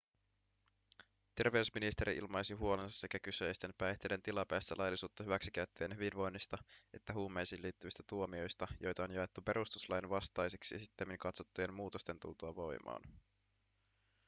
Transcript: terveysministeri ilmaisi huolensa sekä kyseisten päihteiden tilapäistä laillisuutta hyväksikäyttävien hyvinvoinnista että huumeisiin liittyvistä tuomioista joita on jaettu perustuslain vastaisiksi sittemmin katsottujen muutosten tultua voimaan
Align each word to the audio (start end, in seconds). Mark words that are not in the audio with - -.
terveysministeri 1.35 2.15
ilmaisi 2.15 2.53
huolensa 2.53 2.99
sekä 2.99 3.19
kyseisten 3.19 3.73
päihteiden 3.77 4.21
tilapäistä 4.21 4.75
laillisuutta 4.77 5.23
hyväksikäyttävien 5.23 5.93
hyvinvoinnista 5.97 6.57
että 6.93 7.13
huumeisiin 7.13 7.61
liittyvistä 7.61 8.03
tuomioista 8.09 8.67
joita 8.79 9.03
on 9.03 9.11
jaettu 9.11 9.41
perustuslain 9.41 10.09
vastaisiksi 10.09 10.79
sittemmin 10.79 11.17
katsottujen 11.19 11.73
muutosten 11.73 12.19
tultua 12.19 12.55
voimaan 12.55 13.01